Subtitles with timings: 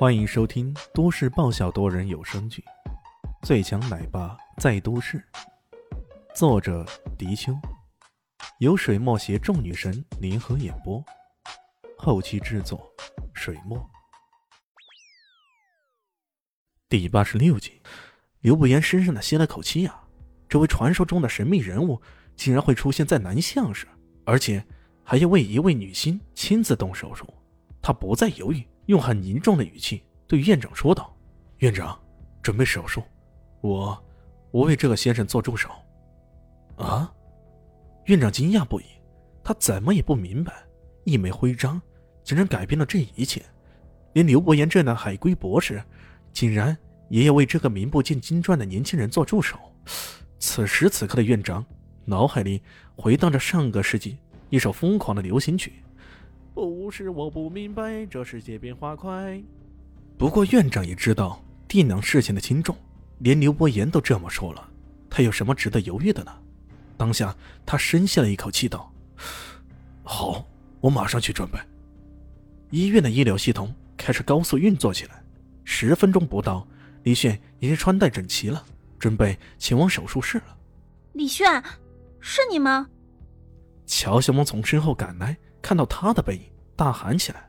[0.00, 2.64] 欢迎收听都市爆笑多人有声剧
[3.46, 5.18] 《最强奶爸在都市》，
[6.34, 6.86] 作者：
[7.18, 7.52] 迪秋，
[8.60, 11.04] 由水墨携众女神联合演播，
[11.98, 12.90] 后期制作：
[13.34, 13.78] 水墨。
[16.88, 17.82] 第八十六集，
[18.40, 20.08] 刘不言深深的吸了口气啊！
[20.48, 22.00] 这位传说中的神秘人物
[22.36, 23.86] 竟然会出现在南巷市，
[24.24, 24.64] 而且
[25.04, 27.26] 还要为一位女星亲自动手术，
[27.82, 28.66] 他不再犹豫。
[28.90, 31.16] 用很凝重的语气对院长说道
[31.58, 31.96] ：“院长，
[32.42, 33.00] 准备手术，
[33.60, 33.96] 我，
[34.50, 35.70] 我为这个先生做助手。”
[36.76, 37.12] 啊！
[38.06, 38.84] 院长惊讶不已，
[39.44, 40.52] 他怎么也不明白，
[41.04, 41.80] 一枚徽章
[42.24, 43.40] 竟然改变了这一切，
[44.14, 45.80] 连刘伯言这样的海归博士，
[46.32, 46.76] 竟然
[47.08, 49.56] 也要为这个名不见经传的年轻人做助手。
[50.40, 51.64] 此时此刻的院长
[52.04, 52.60] 脑海里
[52.96, 55.84] 回荡着上个世纪一首疯狂的流行曲。
[56.60, 59.42] 不是我不明白，这世界变化快。
[60.18, 62.76] 不过院长也知道地囊事情的轻重，
[63.20, 64.68] 连刘伯言都这么说了，
[65.08, 66.30] 他有什么值得犹豫的呢？
[66.98, 68.92] 当下他深吸了一口气，道
[70.04, 70.46] ：“好，
[70.82, 71.58] 我马上去准备。”
[72.68, 75.24] 医院的医疗系统开始高速运作起来。
[75.64, 76.68] 十分钟不到，
[77.04, 78.62] 李炫已经穿戴整齐了，
[78.98, 80.58] 准备前往手术室了。
[81.14, 81.62] 李炫，
[82.20, 82.86] 是你吗？
[83.86, 85.34] 乔小萌从身后赶来。
[85.62, 86.42] 看到他的背影，
[86.80, 87.46] 大喊起来。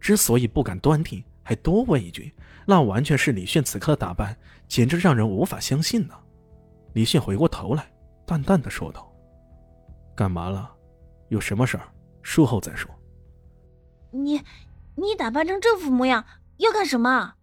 [0.00, 2.34] 之所以不敢断定，还多问一句，
[2.66, 4.34] 那完全是李炫此刻的打扮，
[4.66, 6.14] 简直让人无法相信呢。
[6.94, 7.92] 李炫回过头来，
[8.24, 9.12] 淡淡的说道
[10.16, 10.74] ：“干嘛了？
[11.28, 11.92] 有什么事儿？
[12.22, 12.90] 术后再说。”
[14.12, 14.40] 你，
[14.94, 16.24] 你打扮成这副模样
[16.56, 17.34] 要干什么？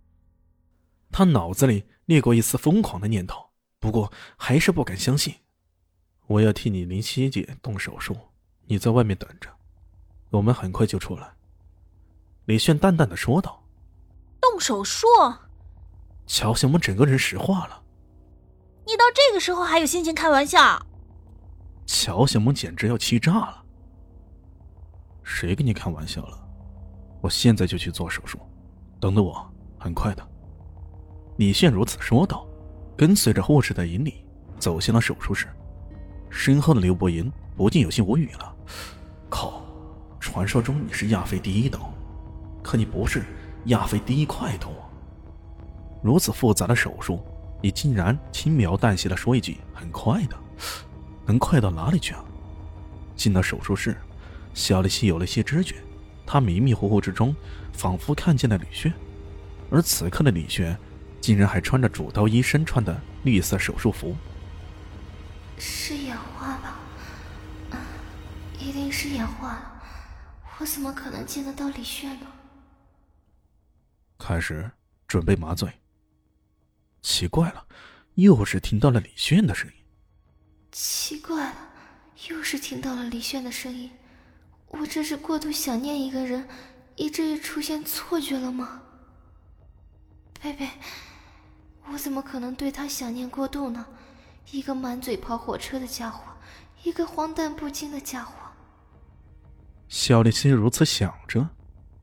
[1.11, 3.45] 他脑子里掠过一丝疯狂的念头，
[3.79, 5.35] 不过还是不敢相信。
[6.25, 8.17] 我要替你林希姐动手术，
[8.65, 9.54] 你在外面等着。
[10.35, 11.33] 我们很快就出来。”
[12.45, 13.63] 李炫淡淡的说道。
[14.41, 15.07] “动手术？”
[16.27, 17.81] 乔小萌整个人石化了。
[18.85, 20.85] “你到这个时候还有心情开玩笑？”
[21.85, 23.63] 乔小萌简直要气炸了。
[25.23, 26.39] “谁跟你开玩笑了？
[27.21, 28.39] 我现在就去做手术，
[28.99, 30.27] 等等我，很快的。”
[31.37, 32.47] 李炫如此说道，
[32.95, 34.13] 跟随着护士的引领
[34.57, 35.47] 走向了手术室。
[36.29, 38.55] 身后的刘伯言不禁有些无语了。
[40.35, 41.93] 传说中你是亚非第一刀，
[42.61, 43.23] 可你不是
[43.67, 44.69] 亚非第一快刀。
[46.03, 47.23] 如此复杂的手术，
[47.61, 50.35] 你竟然轻描淡写的说一句“很快的”，
[51.25, 52.21] 能快到哪里去啊？
[53.15, 53.95] 进了手术室，
[54.53, 55.75] 小丽西有了些知觉，
[56.25, 57.33] 她迷迷糊糊之中，
[57.71, 58.93] 仿佛看见了李轩，
[59.71, 60.77] 而此刻的李轩，
[61.21, 64.13] 竟然还穿着主刀医生穿的绿色手术服。
[65.57, 66.75] 是眼花吧？
[68.59, 69.71] 一定是眼花了。
[70.57, 72.27] 我怎么可能见得到李炫呢？
[74.17, 74.71] 开始
[75.07, 75.69] 准备麻醉。
[77.01, 77.67] 奇怪了，
[78.15, 79.75] 又是听到了李炫的声音。
[80.71, 81.73] 奇怪了，
[82.29, 83.91] 又是听到了李炫的声音。
[84.69, 86.47] 我这是过度想念一个人，
[86.95, 88.81] 以至于出现错觉了吗？
[90.41, 90.69] 贝贝，
[91.91, 93.85] 我怎么可能对他想念过度呢？
[94.51, 96.23] 一个满嘴跑火车的家伙，
[96.83, 98.44] 一个荒诞不经的家伙。
[99.95, 101.47] 肖立新如此想着，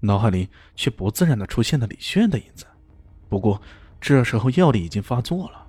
[0.00, 2.64] 脑海里却不自然的出现了李炫的影子。
[3.28, 3.60] 不过
[4.00, 5.66] 这时候药力已经发作了，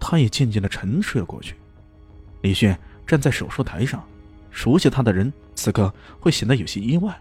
[0.00, 1.54] 他也渐渐的沉睡了过去。
[2.40, 4.02] 李炫站在手术台上，
[4.50, 7.14] 熟悉他的人此刻会显得有些意外。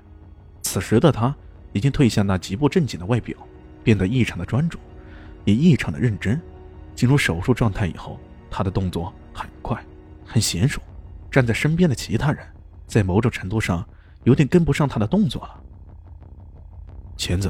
[0.62, 1.36] 此时的他
[1.74, 3.38] 已经褪下那极不正经的外表，
[3.84, 4.80] 变得异常的专注，
[5.44, 6.42] 也异常的认真。
[6.96, 8.18] 进入手术状态以后，
[8.50, 9.86] 他的动作很快，
[10.26, 10.82] 很娴熟。
[11.30, 12.48] 站在身边的其他人。
[12.92, 13.88] 在某种程度上，
[14.26, 15.64] 有点跟不上他的动作了。
[17.16, 17.50] 钳子，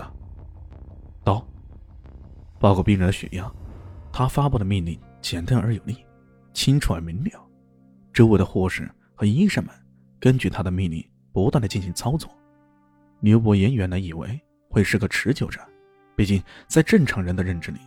[1.24, 1.44] 刀，
[2.60, 3.52] 报告病人的血压。
[4.14, 6.06] 他发布的命令简单而有力，
[6.54, 7.44] 清楚而明了。
[8.14, 9.74] 周围的护士和医生们
[10.20, 11.04] 根据他的命令
[11.34, 12.30] 不断的进行操作。
[13.22, 15.68] 刘伯言原来以为会是个持久战，
[16.16, 17.80] 毕竟在正常人的认知里，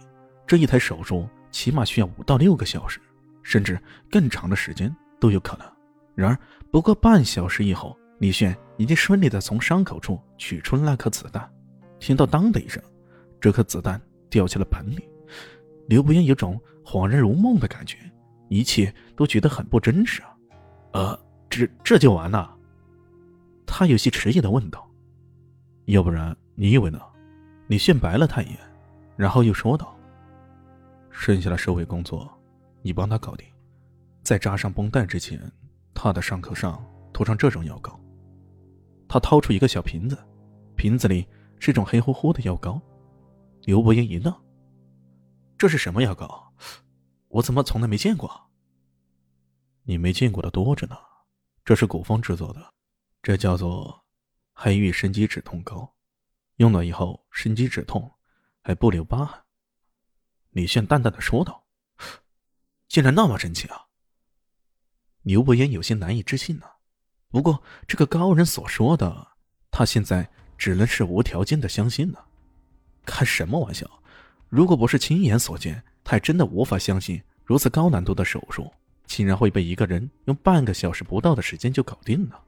[0.45, 2.99] 这一台手术起码需要五到六个小时，
[3.45, 3.81] 甚至
[4.11, 5.74] 更长的时间都有可能。
[6.15, 6.39] 然而，
[6.71, 11.51] 不过半小时以后，李炫已经顺利的从伤口处取出了那颗子弹。
[11.99, 12.83] 听到“当”的一声，
[13.41, 15.09] 这颗子弹掉进了盆里。
[15.89, 17.99] 刘不言有种恍然如梦的感觉，
[18.49, 20.37] 一切都觉得很不真实啊！
[20.93, 22.57] 呃，这这就完了？
[23.67, 24.89] 他有些迟疑的问道。
[25.87, 27.01] 要不然你以为呢？
[27.67, 28.59] 李炫白了他一眼，
[29.17, 29.97] 然后又说道
[31.11, 32.31] ：“剩下的收尾工作，
[32.83, 33.47] 你帮他搞定，
[34.23, 35.41] 在扎上绷带之前。”
[35.95, 37.99] 他的伤口上涂上这种药膏。
[39.09, 40.19] 他掏出一个小瓶子，
[40.75, 41.27] 瓶子里
[41.61, 42.81] 是种黑乎乎的药膏。
[43.63, 44.35] 刘伯言一愣
[45.57, 46.53] ：“这是什么药膏？
[47.29, 48.51] 我怎么从来没见过
[49.85, 50.97] ？”“你没见过的多着呢，
[51.65, 52.75] 这是古风制作的，
[53.23, 54.05] 这叫做
[54.53, 55.95] 黑玉生肌止痛膏，
[56.57, 58.13] 用了以后生肌止痛，
[58.63, 59.41] 还不留疤痕。”
[60.51, 61.65] 李炫淡淡的说道
[62.89, 63.81] ：“竟然那么神奇啊！”
[65.25, 66.67] 刘伯言有些难以置信呢。
[67.31, 69.27] 不过这个高人所说的，
[69.71, 72.25] 他现在只能是无条件的相信了。
[73.05, 73.85] 开什么玩笑！
[74.49, 78.73] 如果不是亲眼所见，他还真的无法相信如此高难度的手术，
[79.07, 82.41] 竟然会被一个人用半个小时不到的时间就搞定了。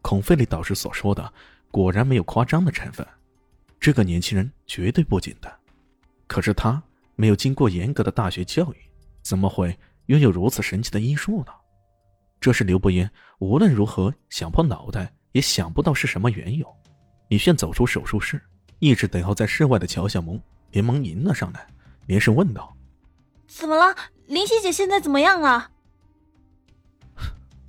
[0.00, 1.32] 孔费利导师所说的，
[1.70, 3.06] 果然没有夸张的成分。
[3.80, 5.52] 这个年轻人绝对不简单。
[6.26, 6.82] 可是他。
[7.20, 8.76] 没有经过严格的大学教育，
[9.22, 9.76] 怎么会
[10.06, 11.52] 拥有如此神奇的医术呢？
[12.40, 16.66] 这是刘伯言无论如何想破脑袋也想不到是什么缘由。
[17.28, 18.42] 李炫走出手术室，
[18.78, 20.40] 一直等候在室外的乔小萌
[20.70, 21.66] 连忙迎了上来，
[22.06, 22.74] 连声问道
[23.46, 23.94] ：“怎么了？
[24.26, 25.70] 林夕姐现在怎么样了？”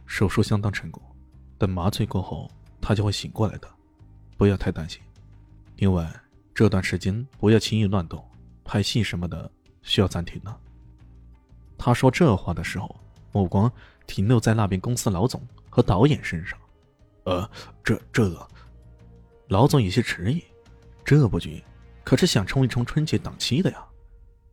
[0.05, 1.01] 手术相当成功，
[1.57, 2.49] 等麻醉过后，
[2.81, 3.69] 她就会醒过来的，
[4.37, 5.01] 不要太担心。
[5.77, 6.09] 另外，
[6.53, 8.23] 这段时间不要轻易乱动。
[8.63, 9.51] 拍戏什么的
[9.81, 10.55] 需要暂停了。
[11.75, 12.95] 他说这话的时候，
[13.31, 13.71] 目光
[14.09, 15.39] 停留在那边公司老总
[15.69, 16.57] 和导演身上。
[17.25, 17.47] 呃，
[17.83, 18.47] 这这个……
[19.49, 20.43] 老总有些迟疑。
[21.05, 21.63] 这部剧
[22.03, 23.85] 可是想冲一冲春节档期的呀，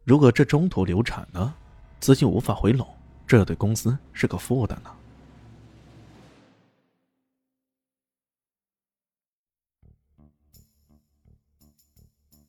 [0.04, 1.54] 如果这中途流产了，
[2.00, 2.86] 资金无法回笼，
[3.26, 4.90] 这对公司是个负担呢。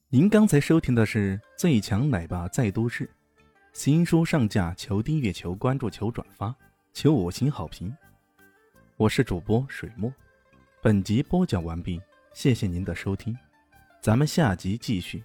[0.10, 3.06] 您刚才收听的是《最强奶爸在都市》，
[3.74, 6.56] 新书上架，求订阅，求关注，求转发，
[7.00, 7.96] 求五星好评。
[8.96, 10.12] 我是主播水墨，
[10.82, 12.02] 本集播讲完毕，
[12.34, 13.38] 谢谢您的收听，
[14.02, 15.24] 咱们下集继续。